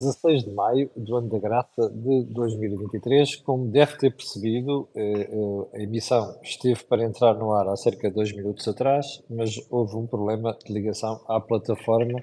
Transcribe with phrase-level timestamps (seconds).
[0.00, 3.34] 16 de maio do ano da graça de 2023.
[3.36, 8.08] Como deve ter percebido, eh, eh, a emissão esteve para entrar no ar há cerca
[8.08, 12.20] de dois minutos atrás, mas houve um problema de ligação à plataforma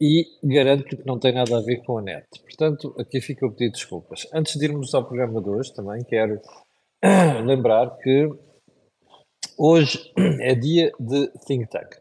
[0.00, 2.26] e garanto que não tem nada a ver com a net.
[2.42, 4.26] Portanto, aqui fica o pedido de desculpas.
[4.34, 6.40] Antes de irmos ao programa de hoje, também quero
[7.46, 8.28] lembrar que
[9.56, 10.12] hoje
[10.42, 11.98] é dia de Think Tank.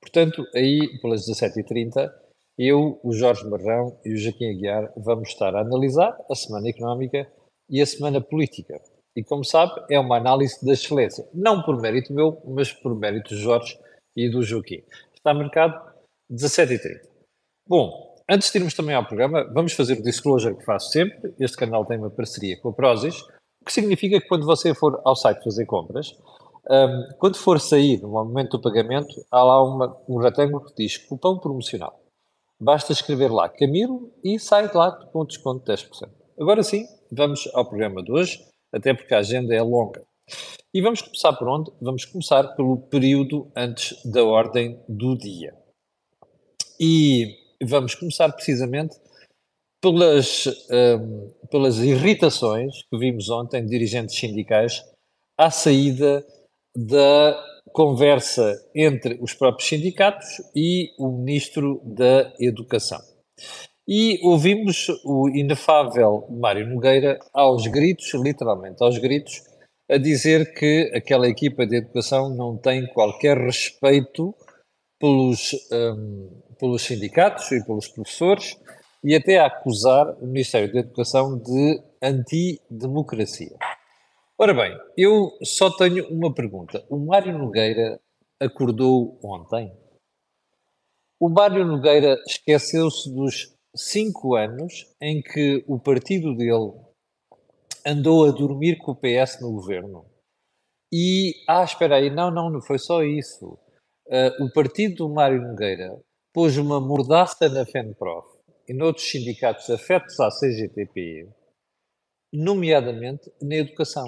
[0.00, 2.10] Portanto, aí pelas 17h30
[2.58, 7.30] eu, o Jorge Marrão e o Joaquim Aguiar vamos estar a analisar a semana económica
[7.70, 8.80] e a semana política.
[9.16, 11.24] E como sabe, é uma análise da excelência.
[11.32, 13.78] Não por mérito meu, mas por mérito do Jorge
[14.16, 14.82] e do Joaquim.
[15.14, 15.80] Está marcado
[16.32, 17.00] 17h30.
[17.66, 21.32] Bom, antes de irmos também ao programa, vamos fazer o disclosure que faço sempre.
[21.38, 23.20] Este canal tem uma parceria com a Prozis,
[23.62, 26.16] o que significa que quando você for ao site fazer compras,
[26.68, 30.96] um, quando for sair no momento do pagamento, há lá uma, um retângulo que diz
[30.96, 32.07] cupom promocional.
[32.60, 36.10] Basta escrever lá Camilo e sai de lá com desconto de 10%.
[36.40, 40.04] Agora sim, vamos ao programa de hoje, até porque a agenda é longa.
[40.74, 41.72] E vamos começar por onde?
[41.80, 45.54] Vamos começar pelo período antes da ordem do dia.
[46.78, 48.96] E vamos começar precisamente
[49.80, 54.84] pelas, um, pelas irritações que vimos ontem de dirigentes sindicais
[55.36, 56.26] à saída
[56.76, 63.00] da conversa entre os próprios sindicatos e o Ministro da Educação.
[63.86, 69.42] E ouvimos o inefável Mário Nogueira aos gritos, literalmente aos gritos,
[69.90, 74.34] a dizer que aquela equipa de educação não tem qualquer respeito
[75.00, 78.58] pelos, um, pelos sindicatos e pelos professores
[79.02, 83.56] e até a acusar o Ministério da Educação de antidemocracia.
[84.40, 86.86] Ora bem, eu só tenho uma pergunta.
[86.88, 88.00] O Mário Nogueira
[88.40, 89.76] acordou ontem?
[91.18, 96.72] O Mário Nogueira esqueceu-se dos cinco anos em que o partido dele
[97.84, 100.06] andou a dormir com o PS no governo.
[100.92, 103.58] E, ah, espera aí, não, não, não foi só isso.
[104.06, 106.00] Uh, o partido do Mário Nogueira
[106.32, 111.28] pôs uma mordaça na FENPROF e noutros sindicatos afetos à CGTP
[112.32, 114.06] nomeadamente na educação.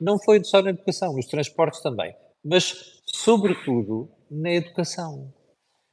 [0.00, 5.32] Não foi só na educação, nos transportes também, mas, sobretudo, na educação.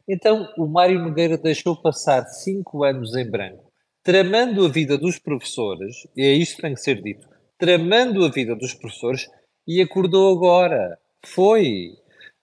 [0.08, 3.72] Então, o Mário Nogueira deixou passar cinco anos em branco,
[4.04, 7.28] tramando a vida dos professores, e é isto que tem que ser dito,
[7.58, 9.28] tramando a vida dos professores,
[9.68, 10.98] e acordou agora.
[11.24, 11.92] Foi.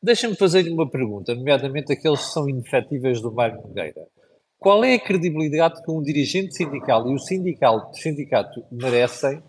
[0.00, 4.06] Deixa-me fazer-lhe uma pergunta, nomeadamente aqueles que são inefetíveis do Mário Nogueira.
[4.58, 9.40] Qual é a credibilidade que um dirigente sindical e o sindical, sindicato merecem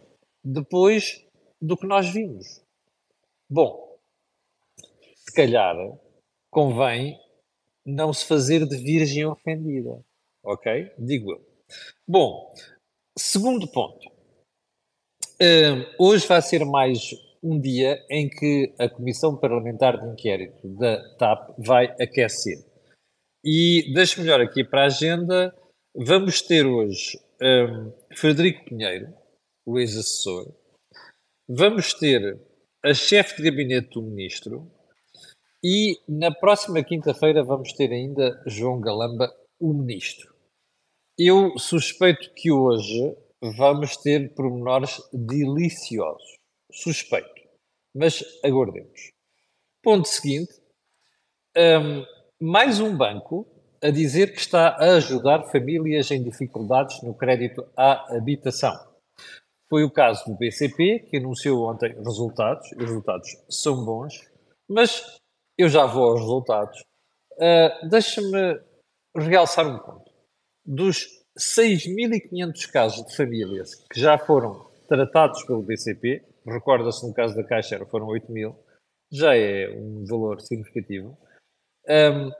[0.44, 1.25] depois
[1.59, 2.62] do que nós vimos?
[3.50, 3.98] Bom,
[5.16, 5.75] se calhar
[6.52, 7.19] convém
[7.84, 10.00] não se fazer de virgem ofendida,
[10.44, 10.92] ok?
[11.00, 11.42] Digo eu.
[12.08, 12.53] Bom,
[13.18, 14.08] segundo ponto.
[15.42, 17.00] Uh, hoje vai ser mais
[17.42, 22.69] um dia em que a Comissão Parlamentar de Inquérito da TAP vai aquecer.
[23.44, 25.56] E deixe melhor aqui para a agenda,
[25.96, 29.14] vamos ter hoje um, Frederico Pinheiro,
[29.66, 30.54] o ex-assessor,
[31.48, 32.38] vamos ter
[32.84, 34.70] a chefe de gabinete do ministro
[35.64, 40.34] e na próxima quinta-feira vamos ter ainda João Galamba, o ministro.
[41.18, 46.38] Eu suspeito que hoje vamos ter pormenores deliciosos.
[46.72, 47.42] Suspeito.
[47.96, 49.12] Mas aguardemos.
[49.82, 50.54] Ponto seguinte.
[51.58, 52.06] Um,
[52.42, 53.46] mais um banco
[53.84, 58.74] a dizer que está a ajudar famílias em dificuldades no crédito à habitação.
[59.70, 64.14] Foi o caso do BCP, que anunciou ontem resultados, os resultados são bons,
[64.70, 65.20] mas
[65.58, 66.80] eu já vou aos resultados.
[67.34, 68.60] Uh, Deixa-me
[69.16, 70.10] realçar um ponto.
[70.66, 71.08] Dos
[71.38, 77.86] 6.500 casos de famílias que já foram tratados pelo BCP, recorda-se no caso da Caixa
[77.86, 78.56] foram 8 mil,
[79.12, 81.18] já é um valor significativo.
[81.90, 82.32] Um,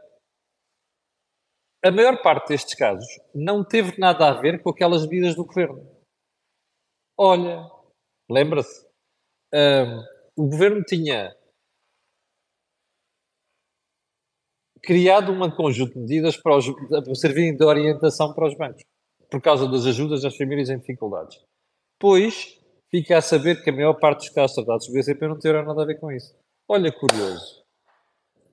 [1.84, 5.90] a maior parte destes casos não teve nada a ver com aquelas medidas do governo.
[7.18, 7.70] Olha,
[8.30, 8.86] lembra-se?
[9.54, 11.36] Um, o governo tinha
[14.84, 18.84] criado um conjunto de medidas para, os, para servirem de orientação para os bancos,
[19.30, 21.44] por causa das ajudas às famílias em dificuldades.
[22.00, 22.60] Pois,
[22.90, 25.84] fica a saber que a maior parte dos casos tratados do BCP não tiveram nada
[25.84, 26.34] a ver com isso.
[26.68, 27.59] Olha, curioso.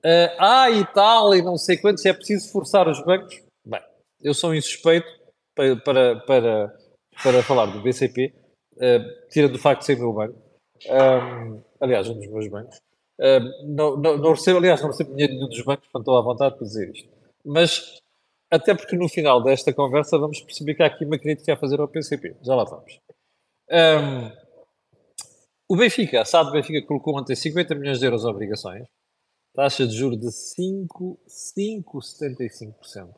[0.05, 3.41] Uh, ah, e tal, e não sei quantos, é preciso forçar os bancos.
[3.65, 3.81] Bem,
[4.21, 5.07] eu sou insuspeito
[5.55, 6.77] para, para, para,
[7.23, 8.33] para falar do BCP,
[8.75, 10.39] uh, ah, tirando facto de ser meu banco.
[10.87, 12.77] Um, aliás, um dos meus bancos.
[13.19, 16.21] Uh, não, não, não, recebo, aliás, não recebo dinheiro nenhum dos bancos, portanto estou à
[16.21, 17.09] vontade para dizer isto.
[17.43, 18.01] Mas
[18.49, 21.79] até porque no final desta conversa vamos perceber que há aqui uma crítica a fazer
[21.79, 22.35] ao PCP.
[22.41, 22.99] Já lá vamos.
[23.69, 24.31] Um,
[25.69, 28.87] o Benfica, a SAD Benfica colocou ontem 50 milhões de euros de obrigações,
[29.57, 33.09] taxa de juros de 5,75%.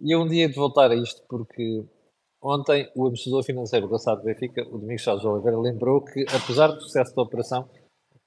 [0.00, 1.84] E é um dia de voltar a isto porque
[2.42, 7.14] ontem o administrador financeiro do Benfica, o Domingos Chaves Oliveira, lembrou que, apesar do sucesso
[7.14, 7.70] da operação,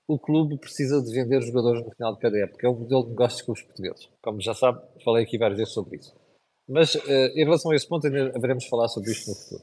[0.07, 2.65] o clube precisa de vender jogadores no final de cada época.
[2.65, 4.07] É um modelo de negócio com os portugueses.
[4.23, 6.15] Como já sabe, falei aqui várias vezes sobre isso.
[6.69, 9.61] Mas uh, em relação a esse ponto, ainda haveremos falar sobre isto no futuro.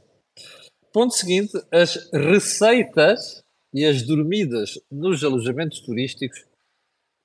[0.92, 3.42] Ponto seguinte: as receitas
[3.72, 6.44] e as dormidas nos alojamentos turísticos.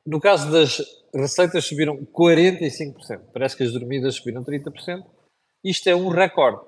[0.05, 0.81] No caso das
[1.13, 3.31] receitas, subiram 45%.
[3.33, 5.05] Parece que as dormidas subiram 30%.
[5.63, 6.61] Isto é um recorde.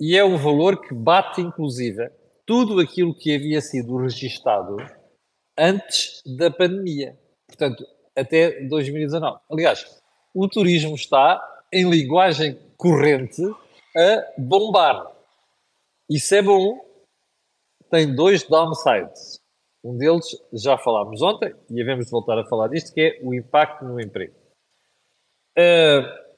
[0.00, 2.10] E é um valor que bate, inclusive,
[2.46, 4.76] tudo aquilo que havia sido registado
[5.56, 7.18] antes da pandemia.
[7.46, 7.84] Portanto,
[8.16, 9.40] até 2019.
[9.50, 10.00] Aliás,
[10.34, 11.40] o turismo está,
[11.72, 13.42] em linguagem corrente,
[13.96, 15.12] a bombar.
[16.08, 16.78] Isso é bom,
[17.90, 19.40] tem dois downsides.
[19.84, 23.32] Um deles já falámos ontem e havemos de voltar a falar disto, que é o
[23.32, 24.34] impacto no emprego.
[25.56, 26.28] Uh,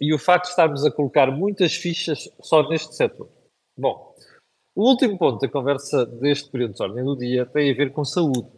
[0.00, 3.28] e o facto de estarmos a colocar muitas fichas só neste setor.
[3.78, 4.14] Bom,
[4.74, 8.04] o último ponto da conversa deste período de ordem do dia tem a ver com
[8.04, 8.50] saúde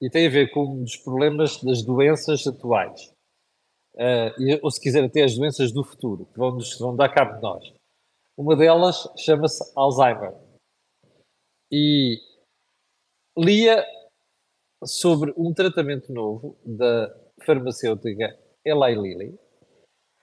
[0.00, 3.12] e tem a ver com um dos problemas das doenças atuais.
[3.94, 7.34] Uh, ou se quiser até as doenças do futuro, que vão, nos, vão dar cabo
[7.36, 7.72] de nós.
[8.36, 10.34] Uma delas chama-se Alzheimer.
[11.70, 12.18] E
[13.36, 13.84] lia
[14.84, 17.14] sobre um tratamento novo da
[17.44, 19.38] farmacêutica Eli Lilly,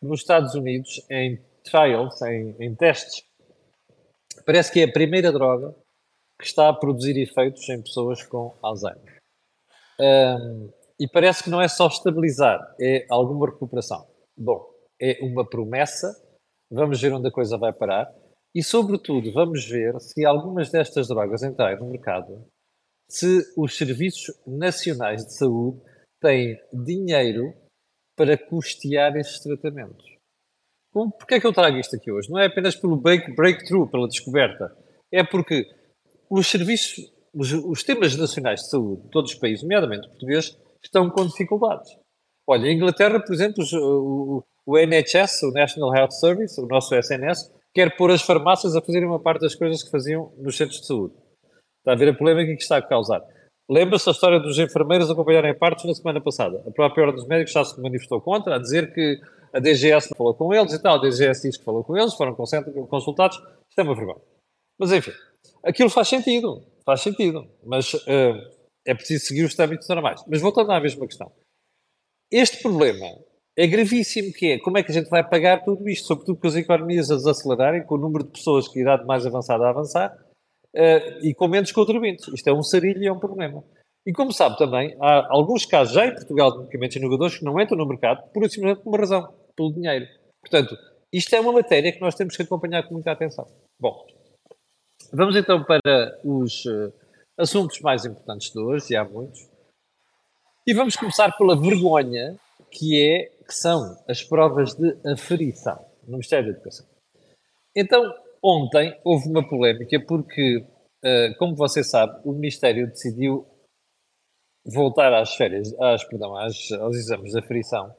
[0.01, 3.29] nos Estados Unidos, em trials, em, em testes
[4.45, 5.75] Parece que é a primeira droga
[6.39, 9.19] que está a produzir efeitos em pessoas com Alzheimer.
[9.99, 14.07] Um, e parece que não é só estabilizar, é alguma recuperação.
[14.35, 14.65] Bom,
[14.99, 16.15] é uma promessa,
[16.71, 18.11] vamos ver onde a coisa vai parar
[18.55, 22.45] e, sobretudo, vamos ver se algumas destas drogas entrarem no mercado,
[23.09, 25.81] se os serviços nacionais de saúde
[26.21, 27.53] têm dinheiro
[28.15, 30.05] para custear esses tratamentos.
[30.93, 32.29] Bom, porquê é que eu trago isto aqui hoje?
[32.29, 34.75] Não é apenas pelo breakthrough, pela descoberta.
[35.11, 35.65] É porque
[36.29, 41.09] os serviços, os, os temas nacionais de saúde de todos os países, nomeadamente português, estão
[41.09, 41.91] com dificuldades.
[42.47, 47.51] Olha, em Inglaterra, por exemplo, o, o NHS, o National Health Service, o nosso SNS,
[47.73, 50.87] quer pôr as farmácias a fazerem uma parte das coisas que faziam nos centros de
[50.87, 51.13] saúde.
[51.79, 53.21] Está a ver a polémica que está a causar.
[53.69, 56.63] Lembra-se a história dos enfermeiros acompanharem partos na semana passada.
[56.67, 59.19] A própria Ordem dos Médicos já se manifestou contra, a dizer que
[59.53, 62.35] a DGS falou com eles e tal, a DGS diz que falou com eles, foram
[62.35, 64.21] consultados, isto é uma vergonha.
[64.79, 65.11] Mas enfim,
[65.63, 70.23] aquilo faz sentido, faz sentido, mas uh, é preciso seguir os trâmites normais.
[70.27, 71.31] Mas voltando à mesma questão,
[72.31, 73.05] este problema
[73.57, 76.47] é gravíssimo, que é como é que a gente vai pagar tudo isto, sobretudo com
[76.47, 80.17] as economias a desacelerarem, com o número de pessoas que idade mais avançada a avançar,
[80.75, 82.27] uh, e com menos contribuintes.
[82.27, 83.63] Isto é um sarilho e é um problema.
[84.05, 87.59] E como sabe também, há alguns casos já em Portugal de medicamentos inovadores que não
[87.59, 90.07] entram no mercado por simplesmente uma razão, pelo dinheiro.
[90.41, 90.77] Portanto,
[91.11, 93.47] isto é uma matéria que nós temos que acompanhar com muita atenção.
[93.79, 94.05] Bom,
[95.11, 96.93] vamos então para os uh,
[97.37, 99.47] assuntos mais importantes de hoje, e há muitos.
[100.65, 102.37] E vamos começar pela vergonha
[102.71, 106.85] que é que são as provas de aferição no Ministério da Educação.
[107.75, 108.13] Então,
[108.43, 113.45] ontem houve uma polémica porque, uh, como você sabe, o Ministério decidiu
[114.65, 117.93] voltar às férias, às, perdão, às, aos exames da frição,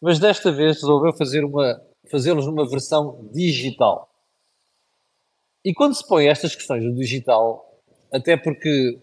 [0.00, 4.08] mas desta vez resolveu fazer uma, fazê-los numa versão digital.
[5.64, 7.80] E quando se põe estas questões do digital,
[8.12, 9.00] até porque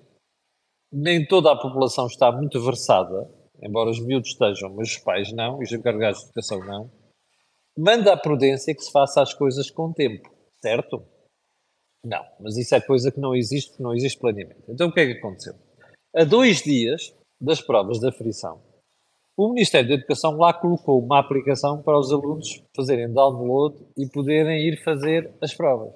[0.91, 3.29] nem toda a população está muito versada,
[3.61, 6.91] embora os miúdos estejam, mas os pais não, e os encarregados de educação não,
[7.77, 10.29] manda a prudência que se faça as coisas com tempo,
[10.61, 11.03] certo?
[12.05, 14.63] Não, mas isso é coisa que não existe, porque não existe planeamento.
[14.69, 15.53] Então o que é que aconteceu?
[16.15, 18.61] a dois dias das provas da frição,
[19.37, 24.67] o Ministério da Educação lá colocou uma aplicação para os alunos fazerem download e poderem
[24.67, 25.93] ir fazer as provas.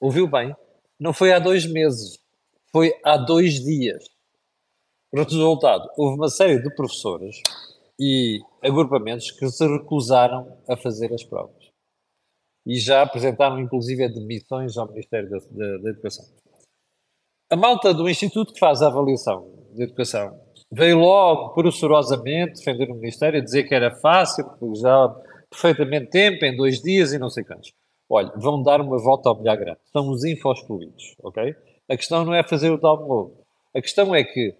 [0.00, 0.56] Ouviu bem?
[0.98, 2.18] Não foi há dois meses,
[2.72, 4.04] foi há dois dias.
[5.14, 7.40] Resultado, houve uma série de professores
[8.00, 11.59] e agrupamentos que se recusaram a fazer as provas.
[12.66, 16.24] E já apresentaram, inclusive, demissões ao Ministério da, da, da Educação.
[17.50, 20.38] A malta do Instituto que faz a avaliação de educação
[20.70, 25.08] veio logo procurosamente defender o Ministério, dizer que era fácil, que já
[25.50, 27.72] perfeitamente tempo, em dois dias e não sei quantos.
[28.08, 29.80] Olha, vão dar uma volta ao milhar grande.
[29.92, 31.54] São os info-excluídos, ok?
[31.88, 33.34] A questão não é fazer o download.
[33.74, 34.54] A questão é que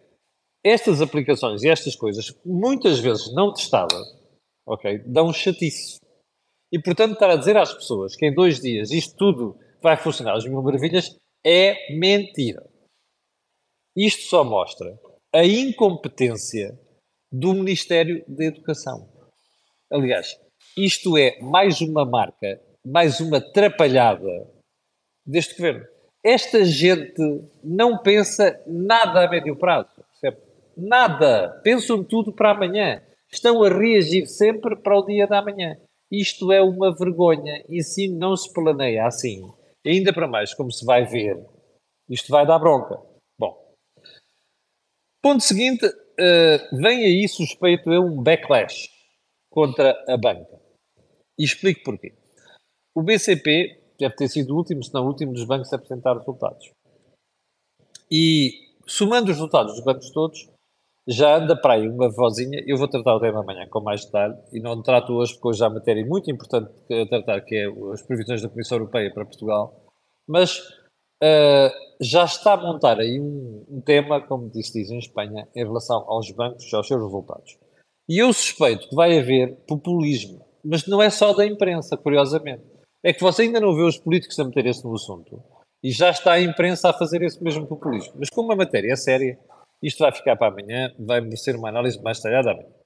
[0.65, 4.03] estas aplicações e estas coisas, muitas vezes não testadas,
[4.67, 4.99] ok?
[5.07, 6.00] Dão chatice.
[6.73, 10.37] E, portanto, estar a dizer às pessoas que em dois dias isto tudo vai funcionar
[10.37, 12.65] às mil maravilhas é mentira.
[13.97, 14.99] Isto só mostra
[15.35, 16.79] a incompetência
[17.33, 19.09] do Ministério da Educação.
[19.91, 20.39] Aliás,
[20.77, 24.49] isto é mais uma marca, mais uma atrapalhada
[25.27, 25.87] deste governo.
[26.25, 27.21] Esta gente
[27.65, 30.05] não pensa nada a médio prazo.
[30.11, 30.43] Percebe?
[30.77, 31.61] Nada.
[31.65, 33.03] Pensam tudo para amanhã.
[33.33, 35.77] Estão a reagir sempre para o dia da manhã.
[36.11, 37.65] Isto é uma vergonha.
[37.69, 39.43] Ensino não se planeia assim.
[39.87, 41.43] ainda para mais, como se vai ver,
[42.09, 43.01] isto vai dar bronca.
[43.39, 43.75] Bom,
[45.23, 48.91] ponto seguinte, uh, vem aí suspeito é um backlash
[49.51, 50.61] contra a banca.
[51.39, 52.13] E explico porquê.
[52.95, 56.17] O BCP deve ter sido o último, se não o último, dos bancos a apresentar
[56.19, 56.71] resultados.
[58.11, 60.49] E, somando os resultados dos bancos todos,
[61.09, 62.63] já anda para aí uma vozinha.
[62.67, 65.65] Eu vou tratar o tema amanhã com mais detalhe e não trato hoje porque hoje
[65.65, 69.87] há matéria muito importante a tratar, que é as previsões da Comissão Europeia para Portugal.
[70.29, 70.59] Mas
[71.23, 75.65] uh, já está a montar aí um, um tema, como disse, diz em Espanha, em
[75.65, 77.59] relação aos bancos e aos seus resultados.
[78.09, 82.65] E eu suspeito que vai haver populismo, mas não é só da imprensa, curiosamente.
[83.03, 85.43] É que você ainda não vê os políticos a meter-se no assunto
[85.83, 88.13] e já está a imprensa a fazer esse mesmo populismo.
[88.17, 89.39] Mas como a matéria é séria,
[89.83, 92.81] isto vai ficar para amanhã, vai merecer uma análise mais detalhada amanhã.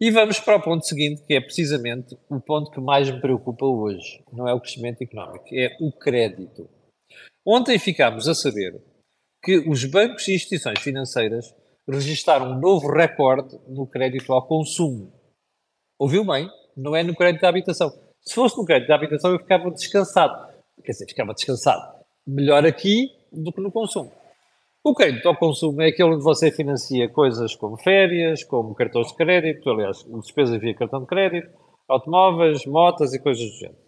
[0.00, 3.64] E vamos para o ponto seguinte, que é precisamente o ponto que mais me preocupa
[3.64, 4.22] hoje.
[4.32, 6.68] Não é o crescimento económico, é o crédito.
[7.46, 8.82] Ontem ficámos a saber
[9.42, 11.54] que os bancos e instituições financeiras
[11.88, 15.12] registaram um novo recorde no crédito ao consumo.
[15.98, 16.50] Ouviu bem?
[16.76, 17.92] Não é no crédito à habitação.
[18.20, 20.52] Se fosse no crédito à habitação, eu ficava descansado.
[20.82, 22.04] Quer dizer, ficava descansado.
[22.26, 24.10] Melhor aqui do que no consumo.
[24.86, 29.16] O crédito ao consumo é aquele onde você financia coisas como férias, como cartões de
[29.16, 31.50] crédito, aliás, despesas via cartão de crédito,
[31.88, 33.78] automóveis, motas e coisas do género.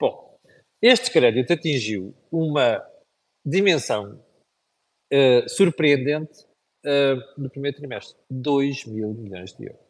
[0.00, 0.36] Bom,
[0.82, 2.84] este crédito atingiu uma
[3.46, 4.20] dimensão
[5.12, 6.42] uh, surpreendente
[6.84, 9.86] uh, no primeiro trimestre: 2 mil milhões de euros.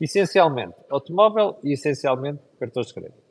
[0.00, 3.22] Essencialmente automóvel e essencialmente cartões de crédito.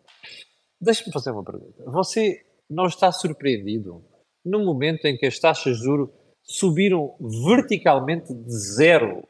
[0.80, 1.84] Deixe-me fazer uma pergunta.
[1.90, 4.06] Você não está surpreendido
[4.43, 6.10] no momento em que as taxas de juros
[6.43, 9.27] subiram verticalmente de zero,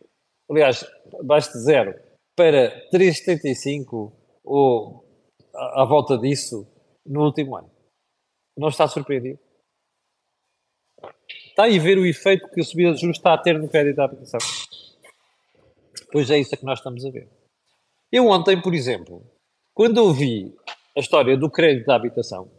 [0.49, 0.85] aliás,
[1.19, 1.93] abaixo de zero,
[2.35, 4.11] para 3,75
[4.43, 5.05] ou
[5.53, 6.67] à volta disso
[7.05, 7.69] no último ano?
[8.57, 9.39] Não está surpreendido?
[11.47, 13.99] Está aí ver o efeito que a subida de juros está a ter no crédito
[13.99, 14.39] à habitação.
[16.11, 17.29] Pois é isso que nós estamos a ver.
[18.11, 19.23] Eu ontem, por exemplo,
[19.73, 20.53] quando ouvi
[20.95, 22.51] a história do crédito à habitação,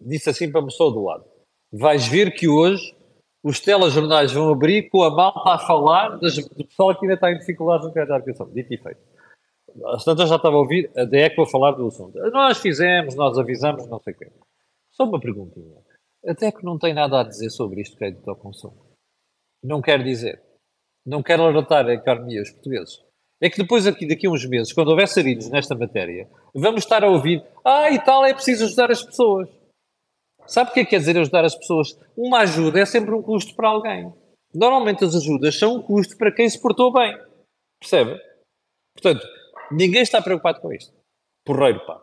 [0.00, 1.33] disse assim para a pessoa do lado,
[1.76, 2.94] vais ver que hoje
[3.42, 7.30] os telejornais vão abrir com a malta a falar das, do pessoal que ainda está
[7.30, 8.50] em dificuldades no crédito à habitação.
[8.50, 9.00] Dito e feito.
[9.86, 12.16] As tantas já estava a ouvir a DECO a falar do assunto.
[12.30, 14.32] Nós fizemos, nós avisamos, não sei o quê.
[14.92, 15.76] Só uma perguntinha.
[16.26, 18.96] Até que não tem nada a dizer sobre isto crédito ao consumo.
[19.62, 20.40] Não quer dizer.
[21.04, 23.02] Não quer alertar a economia os portugueses.
[23.40, 27.04] É que depois, aqui, daqui a uns meses, quando houver sarilhos nesta matéria, vamos estar
[27.04, 29.48] a ouvir ah, e tal, é preciso ajudar as pessoas.
[30.46, 31.98] Sabe o que é que quer dizer ajudar as pessoas?
[32.16, 34.12] Uma ajuda é sempre um custo para alguém.
[34.54, 37.16] Normalmente as ajudas são um custo para quem se portou bem.
[37.80, 38.20] Percebe?
[38.94, 39.26] Portanto,
[39.70, 40.94] ninguém está preocupado com isto.
[41.44, 42.00] Porreiro, pá.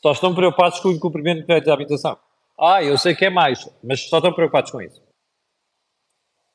[0.00, 2.18] Só estão preocupados com o incumprimento do crédito de habitação.
[2.58, 5.02] Ah, eu sei que é mais, mas só estão preocupados com isso.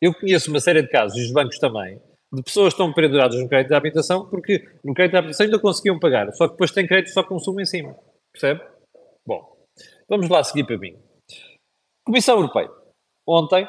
[0.01, 2.00] Eu conheço uma série de casos, e os bancos também,
[2.31, 5.59] de pessoas que estão penduradas no crédito de habitação porque no crédito de habitação ainda
[5.59, 7.97] conseguiam pagar, só que depois tem crédito só consumo em cima.
[8.31, 8.62] Percebe?
[9.25, 9.57] Bom,
[10.07, 10.97] vamos lá seguir para mim.
[12.07, 12.71] Comissão Europeia.
[13.27, 13.67] Ontem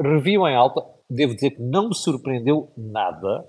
[0.00, 3.48] reviu em alta, devo dizer que não me surpreendeu nada,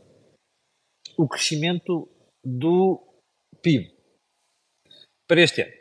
[1.18, 2.08] o crescimento
[2.46, 3.02] do
[3.60, 3.92] PIB
[5.28, 5.72] para este ano.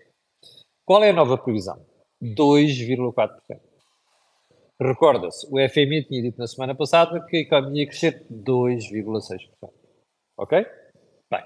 [0.83, 1.79] Qual é a nova previsão?
[2.23, 3.61] 2,4%.
[4.81, 9.71] Recorda-se, o FMI tinha dito na semana passada que a economia ia crescer 2,6%.
[10.39, 10.65] Ok?
[11.31, 11.45] Bem.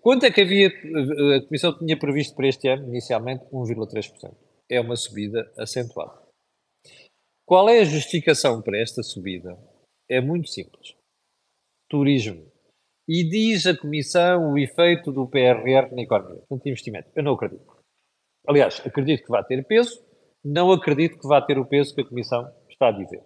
[0.00, 4.51] Quanto é que havia, a Comissão tinha previsto para este ano, inicialmente, 1,3%.
[4.72, 6.18] É uma subida acentuada.
[7.46, 9.54] Qual é a justificação para esta subida?
[10.08, 10.96] É muito simples.
[11.90, 12.50] Turismo.
[13.06, 16.40] E diz a Comissão o efeito do PRR na economia.
[16.48, 17.10] Portanto, investimento.
[17.14, 17.70] Eu não acredito.
[18.48, 20.02] Aliás, acredito que vai ter peso,
[20.42, 23.22] não acredito que vá ter o peso que a Comissão está a dizer.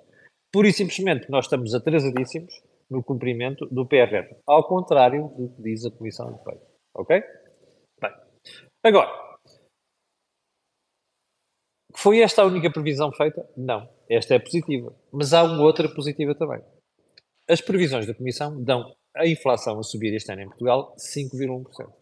[0.52, 2.60] Pura e simplesmente nós estamos atrasadíssimos
[2.90, 6.42] no cumprimento do PRR, ao contrário do que diz a Comissão.
[6.92, 7.22] Ok?
[8.00, 8.12] Bem,
[8.82, 9.25] agora,
[12.06, 13.44] foi esta a única previsão feita?
[13.56, 13.88] Não.
[14.08, 14.94] Esta é positiva.
[15.10, 16.62] Mas há uma outra positiva também.
[17.50, 21.92] As previsões da Comissão dão a inflação a subir este ano em Portugal 5,1%.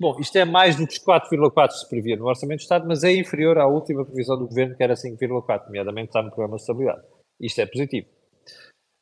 [0.00, 3.02] Bom, isto é mais do que os 4,4% se previa no Orçamento do Estado, mas
[3.02, 6.62] é inferior à última previsão do Governo, que era 5,4%, nomeadamente está no Programa de
[6.62, 7.02] Estabilidade.
[7.40, 8.06] Isto é positivo.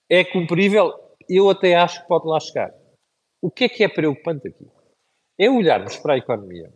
[0.09, 0.91] É cumprível?
[1.29, 2.73] Eu até acho que pode lá chegar.
[3.43, 4.67] O que é que é preocupante aqui?
[5.39, 6.73] É olharmos para a economia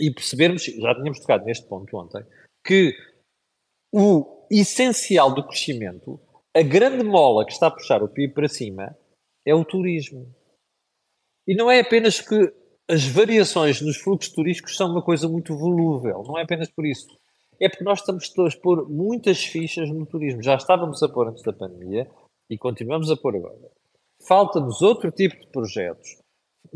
[0.00, 2.24] e percebermos, já tínhamos tocado neste ponto ontem,
[2.64, 2.94] que
[3.92, 6.20] o essencial do crescimento,
[6.54, 8.96] a grande mola que está a puxar o PIB para cima,
[9.44, 10.34] é o turismo.
[11.46, 12.52] E não é apenas que
[12.88, 17.06] as variações nos fluxos turísticos são uma coisa muito volúvel, não é apenas por isso.
[17.60, 20.42] É porque nós estamos a pôr muitas fichas no turismo.
[20.42, 22.08] Já estávamos a pôr antes da pandemia
[22.50, 23.70] e continuamos a pôr agora.
[24.26, 26.18] Falta-nos outro tipo de projetos.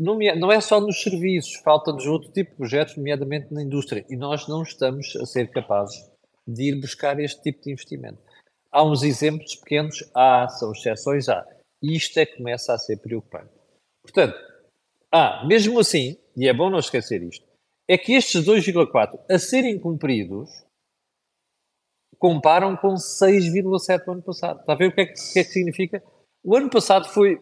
[0.03, 4.03] Não é só nos serviços, falta-nos outro tipo de projetos, nomeadamente na indústria.
[4.09, 6.09] E nós não estamos a ser capazes
[6.47, 8.17] de ir buscar este tipo de investimento.
[8.71, 11.45] Há uns exemplos pequenos, há, são exceções, há.
[11.83, 13.51] E isto é que começa a ser preocupante.
[14.01, 14.35] Portanto,
[15.11, 17.45] ah, mesmo assim, e é bom não esquecer isto,
[17.87, 20.49] é que estes 2,4 a serem cumpridos
[22.17, 24.61] comparam com 6,7 o ano passado.
[24.61, 26.03] Está a ver o que é que, que, é que significa?
[26.43, 27.39] O ano passado foi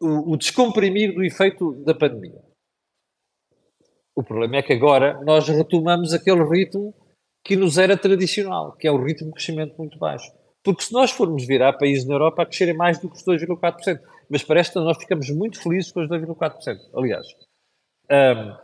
[0.00, 2.42] o, o, descomprimir do efeito da pandemia.
[4.14, 6.94] O problema é que agora nós retomamos aquele ritmo
[7.44, 10.30] que nos era tradicional, que é o ritmo de crescimento muito baixo.
[10.62, 13.24] Porque se nós formos vir a países na Europa a crescerem mais do que os
[13.24, 16.78] 2,4%, mas para esta nós ficamos muito felizes com os 2,4%.
[16.94, 17.26] Aliás,
[18.10, 18.56] um,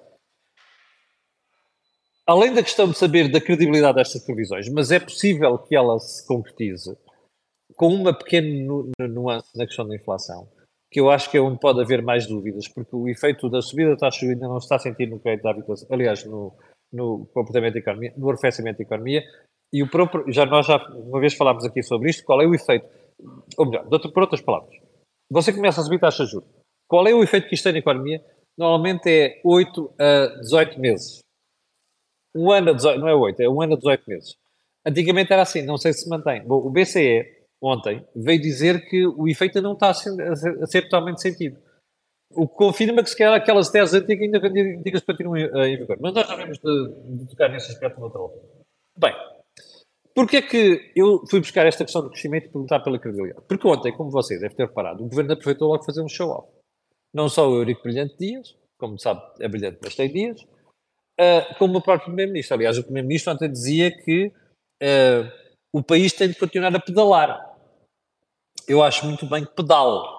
[2.27, 6.27] além da questão de saber da credibilidade destas previsões, mas é possível que ela se
[6.27, 6.97] concretize
[7.75, 10.49] com uma pequena nuance na questão da inflação,
[10.91, 13.91] que eu acho que é onde pode haver mais dúvidas, porque o efeito da subida
[13.91, 16.55] da taxa de ainda não está a sentir no crédito da habitação, aliás, no,
[16.93, 19.23] no comportamento da economia, no arrefecimento da economia,
[19.73, 22.55] e o próprio, já nós já uma vez falámos aqui sobre isto, qual é o
[22.55, 22.87] efeito,
[23.57, 24.75] ou melhor, por outras palavras,
[25.31, 26.49] você começa a subir taxa de juros.
[26.89, 28.25] Qual é o efeito que isto tem na economia?
[28.57, 31.19] Normalmente é 8 a 18 meses.
[32.35, 34.37] Um ano a 18, não é 8, é um ano a 18 meses.
[34.87, 36.43] Antigamente era assim, não sei se se mantém.
[36.43, 40.83] Bom, o BCE, ontem, veio dizer que o efeito não está a ser, a ser
[40.83, 41.59] totalmente sentido.
[42.35, 45.97] O que confirma que se calhar aquelas teses antigas ainda antigas continuam em vigor.
[46.01, 48.45] Mas nós já vamos de, de tocar nesse aspecto noutra altura.
[48.97, 49.15] Bem,
[50.19, 53.41] Porquê é que eu fui buscar esta questão do crescimento e perguntar pela credibilidade?
[53.47, 56.49] Porque ontem, como vocês devem ter reparado, o Governo aproveitou logo fazer um show-off.
[57.15, 60.43] Não só o Eurico Brilhante Dias, como sabe, é brilhante, mas tem dias,
[61.21, 62.57] uh, como o próprio Primeiro-Ministro.
[62.57, 64.33] Aliás, o Primeiro-Ministro ontem dizia que
[64.83, 65.31] uh,
[65.73, 67.48] o país tem de continuar a pedalar.
[68.69, 70.19] Eu acho muito bem que pedale.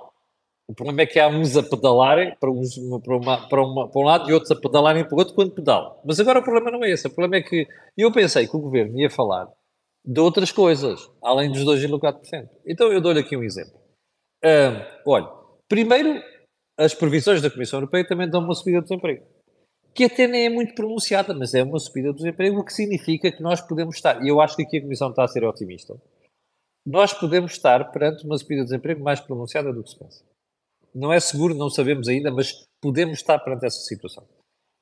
[0.67, 4.01] O problema é que há uns a pedalarem para, uns, para, uma, para, uma, para
[4.01, 5.99] um lado e outros a pedalarem para o outro quando pedalam.
[6.05, 7.07] Mas agora o problema não é esse.
[7.07, 9.47] O problema é que eu pensei que o governo ia falar
[10.05, 12.49] de outras coisas, além dos 2,4%.
[12.65, 13.79] Então eu dou-lhe aqui um exemplo.
[14.43, 15.29] Uh, olha,
[15.67, 16.21] primeiro,
[16.77, 19.25] as previsões da Comissão Europeia também dão uma subida do desemprego,
[19.93, 23.31] que até nem é muito pronunciada, mas é uma subida do desemprego, o que significa
[23.31, 25.99] que nós podemos estar, e eu acho que aqui a Comissão está a ser otimista,
[26.85, 30.23] nós podemos estar perante uma subida do desemprego mais pronunciada do que se pensa.
[30.93, 34.27] Não é seguro, não sabemos ainda, mas podemos estar perante essa situação.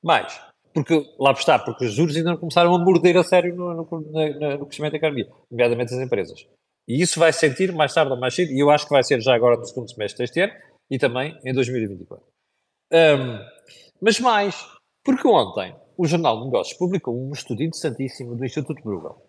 [0.02, 0.40] Mais,
[0.72, 3.88] porque lá está, porque os juros ainda não começaram a morder a sério no, no,
[3.90, 6.46] no, no crescimento da economia, nomeadamente as empresas.
[6.86, 9.20] E isso vai sentir mais tarde ou mais cedo, e eu acho que vai ser
[9.20, 10.52] já agora no segundo semestre deste ano
[10.90, 12.24] e também em 2024.
[12.90, 13.38] Um,
[14.00, 14.66] mas mais,
[15.04, 19.20] porque ontem o Jornal de Negócios publicou um estudo interessantíssimo do Instituto Bruegel.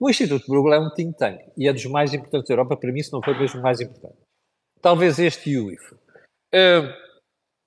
[0.00, 2.92] O Instituto Bruegel é um think tank e é dos mais importantes da Europa, para
[2.92, 4.16] mim, se não foi mesmo mais importante.
[4.80, 5.98] Talvez este e o IFO.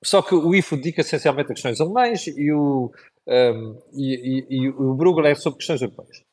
[0.03, 2.91] Só que o IFO dedica essencialmente a questões alemães e o,
[3.27, 6.23] um, e, e, e, o Bruegel é sobre questões europeias.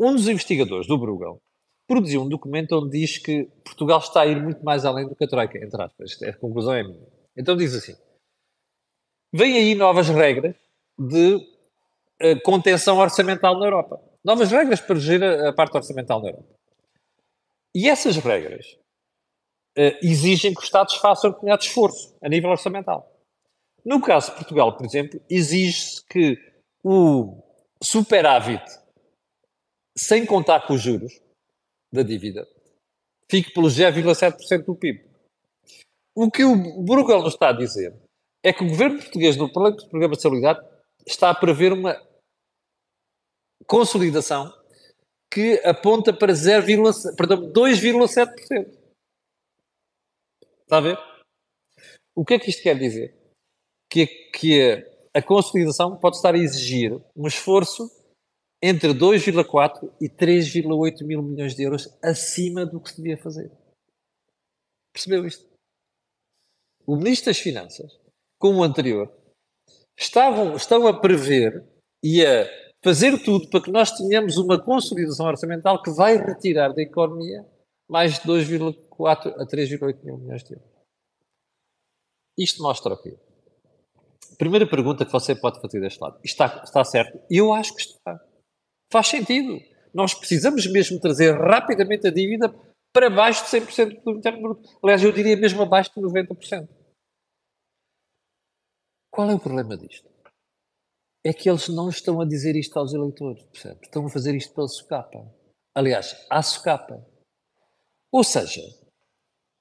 [0.00, 1.40] Um dos investigadores do Bruegel
[1.86, 5.24] produziu um documento onde diz que Portugal está a ir muito mais além do que
[5.24, 6.20] a Troika, entre aspas.
[6.22, 7.06] A conclusão é minha.
[7.36, 7.94] Então diz assim:
[9.32, 10.56] vem aí novas regras
[10.98, 14.00] de uh, contenção orçamental na Europa.
[14.24, 16.54] Novas regras para gerir a, parte orçamental na Europa.
[17.74, 18.66] E essas regras
[19.76, 23.12] uh, exigem que os Estados façam um determinado esforço a nível orçamental.
[23.84, 26.38] No caso de Portugal, por exemplo, exige-se que
[26.82, 27.42] o
[27.82, 28.64] superávit,
[29.96, 31.20] sem contar com os juros
[31.92, 32.48] da dívida,
[33.30, 35.04] fique pelos 0,7% do PIB.
[36.14, 37.94] O que o Bruegel nos está a dizer
[38.42, 40.60] é que o governo português, no programa de estabilidade,
[41.06, 41.94] está a prever uma
[43.66, 44.52] consolidação
[45.32, 48.84] que aponta para 2,7%.
[50.62, 50.98] Está a ver?
[52.14, 53.24] O que é que isto quer dizer?
[53.94, 54.60] que, que
[55.14, 57.88] a consolidação pode estar a exigir um esforço
[58.60, 63.52] entre 2,4 e 3,8 mil milhões de euros acima do que se devia fazer.
[64.92, 65.46] Percebeu isto?
[66.86, 67.98] o Ministro das Finanças,
[68.38, 69.10] como o anterior,
[69.96, 71.64] estavam, estão a prever
[72.02, 72.44] e a
[72.84, 77.44] fazer tudo para que nós tenhamos uma consolidação orçamental que vai retirar da economia
[77.88, 80.68] mais de 2,4 a 3,8 mil milhões de euros.
[82.38, 83.16] Isto mostra o quê?
[84.36, 86.18] Primeira pergunta que você pode fazer deste lado.
[86.22, 87.18] Está, está certo?
[87.30, 88.20] Eu acho que está.
[88.92, 89.60] Faz sentido.
[89.92, 92.52] Nós precisamos mesmo trazer rapidamente a dívida
[92.92, 94.68] para baixo de 100% do interno bruto.
[94.82, 96.68] Aliás, eu diria mesmo abaixo de 90%.
[99.10, 100.13] Qual é o problema disto?
[101.24, 103.80] É que eles não estão a dizer isto aos eleitores, percebe?
[103.82, 105.24] Estão a fazer isto pela socapa.
[105.74, 107.04] Aliás, à socapa.
[108.12, 108.60] Ou seja,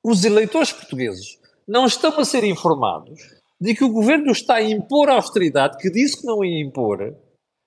[0.03, 3.19] os eleitores portugueses não estão a ser informados
[3.59, 7.15] de que o governo está a impor a austeridade que disse que não ia impor,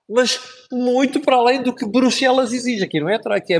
[0.07, 0.39] mas
[0.71, 2.83] muito para além do que Bruxelas exige.
[2.83, 3.57] Aqui não é que é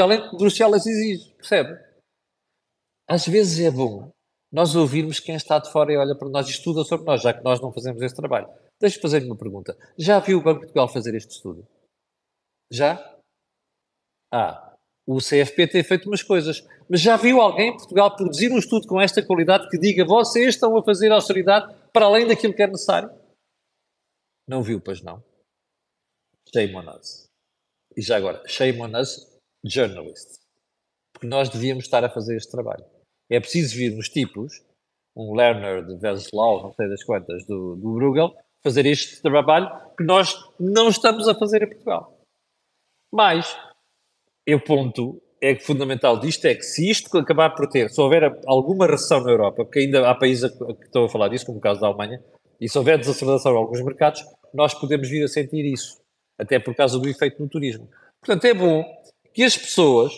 [0.00, 1.76] além do que Bruxelas exige, percebe?
[3.08, 4.08] Às vezes é bom
[4.52, 7.32] nós ouvirmos quem está de fora e olha para nós e estuda sobre nós, já
[7.32, 8.48] que nós não fazemos esse trabalho.
[8.80, 9.76] Deixa-me fazer-lhe uma pergunta.
[9.98, 11.66] Já viu o Banco de Portugal fazer este estudo?
[12.72, 13.18] Já?
[14.32, 16.66] Ah, o CFP tem feito umas coisas.
[16.88, 20.54] Mas já viu alguém em Portugal produzir um estudo com esta qualidade que diga vocês
[20.54, 23.10] estão a fazer austeridade para além daquilo que é necessário?
[24.48, 25.22] Não viu, pois não.
[26.52, 27.28] Shame on us.
[27.96, 30.40] E já agora, shame on us, journalists.
[31.12, 32.84] Porque nós devíamos estar a fazer este trabalho.
[33.28, 34.62] É preciso vir nos tipos,
[35.14, 40.04] um Lerner de Veslau, não sei das quantas, do, do Bruegel, fazer este trabalho que
[40.04, 42.18] nós não estamos a fazer em Portugal.
[43.12, 43.56] Mas,
[44.48, 48.38] o ponto é que fundamental disto é que se isto acabar por ter, se houver
[48.46, 51.60] alguma recessão na Europa, porque ainda há países que estão a falar disso, como o
[51.60, 52.22] caso da Alemanha,
[52.60, 56.00] e se houver desaceleração em alguns mercados, nós podemos vir a sentir isso,
[56.38, 57.88] até por causa do efeito no turismo.
[58.20, 58.84] Portanto, é bom
[59.32, 60.12] que as pessoas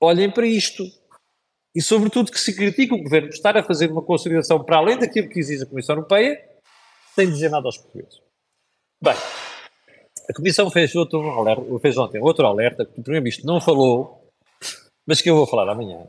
[0.00, 0.84] olhem para isto
[1.74, 4.98] e, sobretudo, que se critique o governo por estar a fazer uma consolidação para além
[4.98, 6.40] daquilo que exige a Comissão Europeia,
[7.14, 8.20] sem dizer nada aos portugueses.
[9.02, 9.14] Bem,
[10.28, 14.30] a Comissão fez, outro alerta, fez ontem outro alerta que o Primeiro-Ministro não falou,
[15.06, 16.06] mas que eu vou falar amanhã,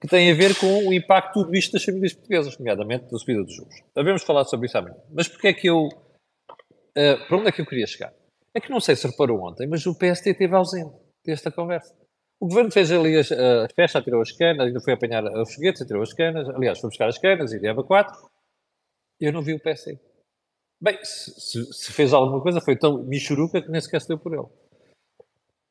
[0.00, 3.42] que tem a ver com o impacto tudo isto das famílias portuguesas, nomeadamente da subida
[3.42, 3.74] dos juros.
[3.94, 4.96] Devemos falar sobre isso amanhã.
[5.10, 5.86] Mas porque é que eu.
[5.86, 8.12] Uh, para onde é que eu queria chegar?
[8.54, 11.94] É que não sei se reparou ontem, mas o PST esteve ausente desta conversa.
[12.40, 16.02] O governo fez ali a festa, tirou as canas, ainda foi apanhar os foguetes, tirou
[16.02, 16.48] as canas.
[16.50, 18.14] Aliás, foi buscar as canas e leva quatro.
[19.18, 19.98] Eu não vi o PST.
[20.80, 24.34] Bem, se, se, fez alguma coisa, foi tão michuruca que nem sequer se deu por
[24.34, 24.46] ele.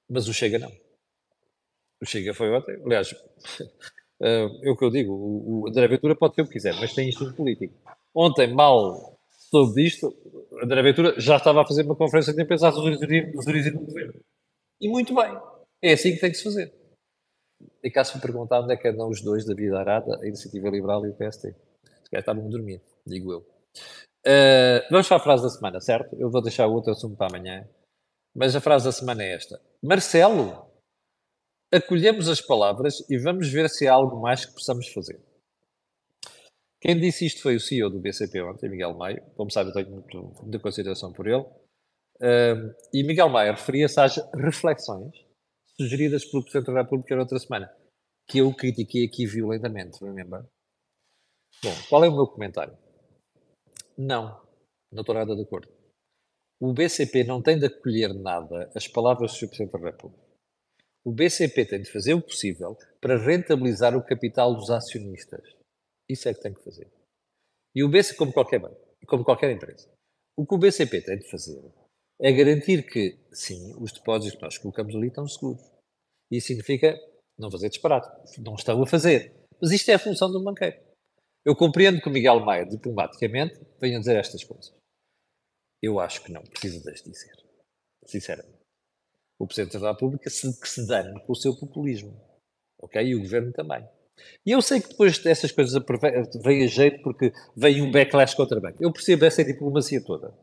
[0.09, 0.71] Mas o Chega não.
[2.01, 2.81] O Chega foi ontem.
[2.83, 3.13] Aliás,
[4.21, 7.09] é o que eu digo: o, André Ventura pode ter o que quiser, mas tem
[7.09, 7.73] isto político.
[8.13, 10.15] Ontem, mal soube disto,
[10.61, 14.19] André Ventura já estava a fazer uma conferência de imprensa às origens do governo.
[14.81, 15.37] E muito bem.
[15.81, 16.73] É assim que tem que se fazer.
[17.83, 20.69] E caso me perguntar onde é que andam os dois da vida arada, a Iniciativa
[20.69, 21.51] Liberal e o PST.
[21.51, 23.45] Se calhar estavam a dormir, digo eu.
[24.27, 26.15] Uh, vamos para a frase da semana, certo?
[26.19, 27.67] Eu vou deixar o outro assunto para amanhã.
[28.35, 29.61] Mas a frase da semana é esta.
[29.81, 30.69] Marcelo,
[31.71, 35.21] acolhemos as palavras e vamos ver se há algo mais que possamos fazer.
[36.81, 39.23] Quem disse isto foi o CEO do BCP ontem, Miguel Maio.
[39.35, 41.45] Como sabe, eu tenho muito, muita consideração por ele.
[42.17, 45.15] Uh, e Miguel Maio referia-se às reflexões
[45.77, 47.73] sugeridas pelo Presidente da República na outra semana,
[48.27, 50.45] que eu critiquei aqui violentamente, remember?
[51.63, 52.77] Bom, qual é o meu comentário?
[53.97, 54.41] Não,
[54.91, 55.69] não estou nada de acordo.
[56.60, 59.47] O BCP não tem de acolher nada as palavras do Sr.
[59.47, 60.25] Presidente da República.
[61.03, 65.55] O BCP tem de fazer o possível para rentabilizar o capital dos acionistas.
[66.10, 66.91] Isso é que tem que fazer.
[67.75, 69.89] E o BCP, como qualquer banco, como qualquer empresa,
[70.38, 71.62] o que o BCP tem de fazer
[72.19, 75.62] é garantir que, sim, os depósitos que nós colocamos ali estão seguros.
[76.31, 76.97] Isso significa
[77.38, 78.08] não fazer disparate.
[78.41, 79.34] Não estão a fazer.
[79.62, 80.77] Mas isto é a função um banqueiro.
[81.45, 84.73] Eu compreendo que o Miguel Maia, diplomaticamente, venha dizer estas coisas.
[85.81, 87.36] Eu acho que não precisa das dizer.
[88.05, 88.58] Sinceramente.
[89.38, 92.19] O Presidente da República se, que se dane com o seu populismo.
[92.79, 92.99] Ok?
[92.99, 93.88] E o Governo também.
[94.45, 95.84] E eu sei que depois dessas coisas
[96.43, 98.81] vem a jeito porque vem um backlash contra banco.
[98.81, 100.34] Eu percebo essa diplomacia toda.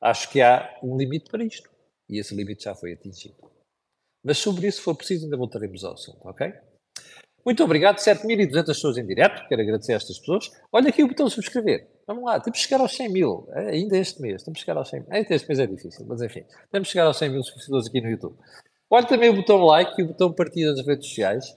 [0.00, 1.68] Acho que há um limite para isto.
[2.08, 3.36] E esse limite já foi atingido.
[4.24, 6.52] Mas sobre isso, se for preciso, ainda voltaremos ao assunto, ok?
[7.46, 10.50] Muito obrigado, 7.200 pessoas em direto, quero agradecer a estas pessoas.
[10.72, 11.88] Olha aqui o botão subscrever.
[12.04, 14.76] Vamos lá, temos que chegar aos 100 mil, é, ainda este mês, temos que chegar
[14.76, 15.12] aos 100 mil.
[15.12, 18.00] Ainda este mês é difícil, mas enfim, temos que chegar aos 100 mil subscritores aqui
[18.00, 18.36] no YouTube.
[18.90, 21.56] Olha também o botão like e o botão partida nas redes sociais.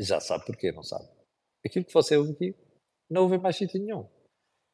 [0.00, 1.08] Já sabe porquê, não sabe?
[1.66, 2.54] Aquilo que você ouve aqui,
[3.10, 4.06] não ouve mais sítio nenhum.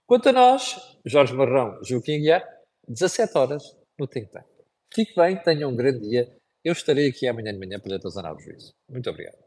[0.07, 2.47] Quanto a nós, Jorge Marrão, Joaquim Guiar,
[2.87, 4.45] 17 horas no Think Tank.
[4.93, 6.37] Fique bem, tenha um grande dia.
[6.63, 8.73] Eu estarei aqui amanhã de manhã para lhe o juízo.
[8.91, 9.44] Muito obrigado.